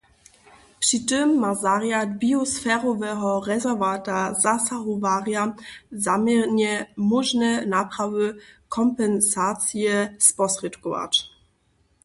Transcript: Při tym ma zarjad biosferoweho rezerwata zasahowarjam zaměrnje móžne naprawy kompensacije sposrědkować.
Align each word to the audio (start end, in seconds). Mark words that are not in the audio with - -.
Při 0.83 0.97
tym 1.09 1.27
ma 1.41 1.51
zarjad 1.63 2.09
biosferoweho 2.21 3.31
rezerwata 3.49 4.17
zasahowarjam 4.45 5.49
zaměrnje 6.05 6.71
móžne 7.09 7.51
naprawy 7.73 8.27
kompensacije 8.75 9.95
sposrědkować. 10.29 11.13